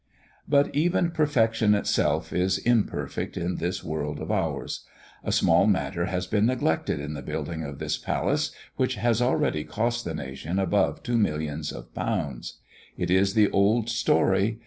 [0.49, 4.83] But even perfection itself is imperfect in this world of ours.
[5.23, 9.63] A small matter has been neglected in the building of this palace, which has already
[9.63, 12.57] cost the nation above two millions of pounds.
[12.97, 14.59] It is the old story.